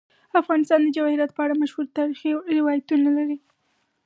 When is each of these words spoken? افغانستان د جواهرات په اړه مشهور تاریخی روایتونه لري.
افغانستان 0.41 0.79
د 0.83 0.87
جواهرات 0.95 1.31
په 1.33 1.41
اړه 1.45 1.55
مشهور 1.61 1.85
تاریخی 1.97 2.29
روایتونه 2.57 3.07
لري. 3.17 3.37